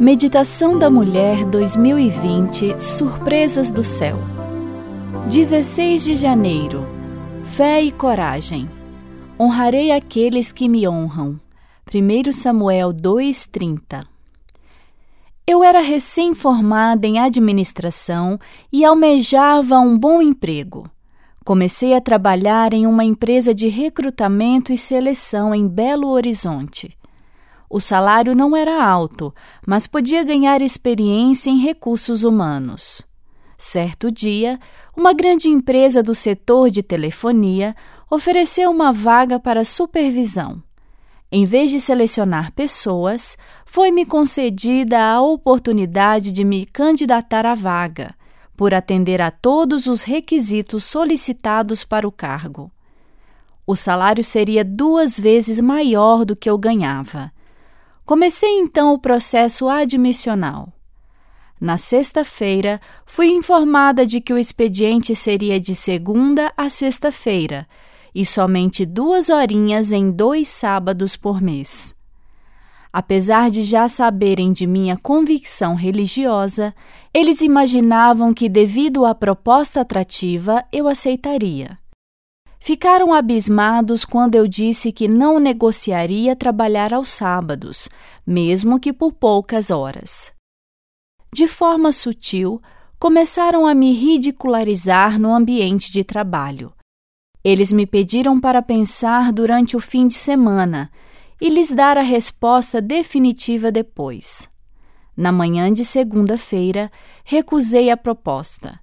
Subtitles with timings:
[0.00, 4.16] Meditação da Mulher 2020 Surpresas do Céu
[5.30, 6.86] 16 de janeiro
[7.44, 8.66] Fé e coragem.
[9.38, 11.38] Honrarei aqueles que me honram.
[11.86, 14.06] 1 Samuel 2:30.
[15.46, 18.38] Eu era recém-formada em administração
[18.72, 20.90] e almejava um bom emprego.
[21.44, 26.98] Comecei a trabalhar em uma empresa de recrutamento e seleção em Belo Horizonte.
[27.72, 29.32] O salário não era alto,
[29.64, 33.06] mas podia ganhar experiência em recursos humanos.
[33.56, 34.58] Certo dia,
[34.96, 37.76] uma grande empresa do setor de telefonia
[38.10, 40.60] ofereceu uma vaga para supervisão.
[41.30, 48.16] Em vez de selecionar pessoas, foi-me concedida a oportunidade de me candidatar à vaga,
[48.56, 52.68] por atender a todos os requisitos solicitados para o cargo.
[53.64, 57.30] O salário seria duas vezes maior do que eu ganhava.
[58.10, 60.72] Comecei então o processo admissional.
[61.60, 67.68] Na sexta-feira, fui informada de que o expediente seria de segunda a sexta-feira
[68.12, 71.94] e somente duas horinhas em dois sábados por mês.
[72.92, 76.74] Apesar de já saberem de minha convicção religiosa,
[77.14, 81.78] eles imaginavam que, devido à proposta atrativa, eu aceitaria.
[82.60, 87.88] Ficaram abismados quando eu disse que não negociaria trabalhar aos sábados,
[88.24, 90.32] mesmo que por poucas horas
[91.32, 92.60] de forma sutil,
[92.98, 96.72] começaram a me ridicularizar no ambiente de trabalho.
[97.42, 100.90] Eles me pediram para pensar durante o fim de semana
[101.40, 104.48] e lhes dar a resposta definitiva depois.
[105.16, 106.90] Na manhã de segunda-feira,
[107.24, 108.78] recusei a proposta.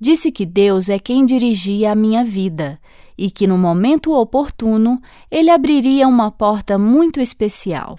[0.00, 2.80] Disse que Deus é quem dirigia a minha vida
[3.20, 4.98] e que no momento oportuno
[5.30, 7.98] ele abriria uma porta muito especial.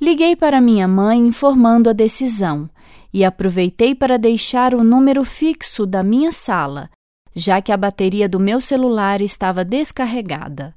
[0.00, 2.66] Liguei para minha mãe informando a decisão
[3.12, 6.88] e aproveitei para deixar o número fixo da minha sala,
[7.34, 10.74] já que a bateria do meu celular estava descarregada.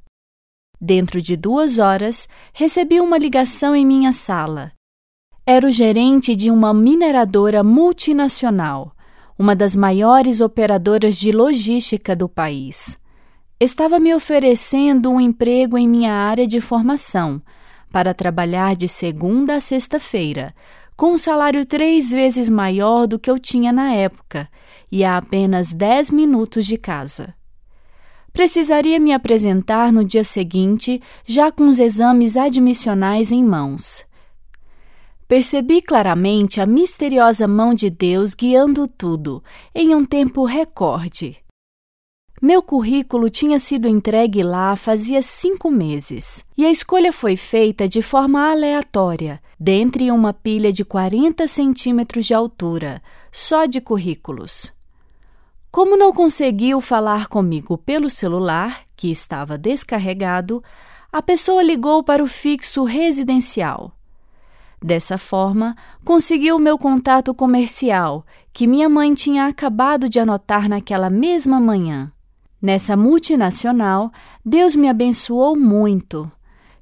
[0.80, 4.74] Dentro de duas horas, recebi uma ligação em minha sala.
[5.46, 8.94] Era o gerente de uma mineradora multinacional,
[9.38, 12.99] uma das maiores operadoras de logística do país.
[13.62, 17.42] Estava me oferecendo um emprego em minha área de formação,
[17.92, 20.56] para trabalhar de segunda a sexta-feira,
[20.96, 24.48] com um salário três vezes maior do que eu tinha na época
[24.90, 27.34] e a apenas dez minutos de casa.
[28.32, 34.06] Precisaria me apresentar no dia seguinte, já com os exames admissionais em mãos.
[35.28, 39.44] Percebi claramente a misteriosa mão de Deus guiando tudo,
[39.76, 41.44] em um tempo recorde.
[42.42, 48.02] Meu currículo tinha sido entregue lá fazia cinco meses e a escolha foi feita de
[48.02, 54.72] forma aleatória, dentre uma pilha de 40 centímetros de altura, só de currículos.
[55.70, 60.64] Como não conseguiu falar comigo pelo celular, que estava descarregado,
[61.12, 63.92] a pessoa ligou para o fixo residencial.
[64.82, 65.76] Dessa forma,
[66.06, 72.14] conseguiu meu contato comercial, que minha mãe tinha acabado de anotar naquela mesma manhã.
[72.62, 74.12] Nessa multinacional,
[74.46, 76.30] Deus me abençoou muito.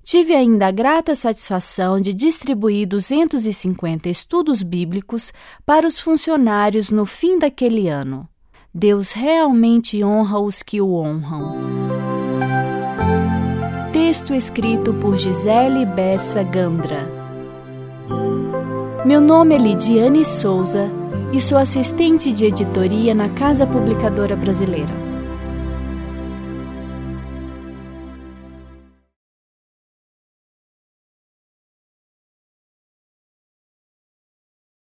[0.03, 5.33] Tive ainda a grata satisfação de distribuir 250 estudos bíblicos
[5.65, 8.27] para os funcionários no fim daquele ano.
[8.73, 11.57] Deus realmente honra os que o honram.
[13.91, 17.07] Texto escrito por Gisele Bessa Gandra.
[19.05, 20.89] Meu nome é Lidiane Souza
[21.33, 25.06] e sou assistente de editoria na Casa Publicadora Brasileira.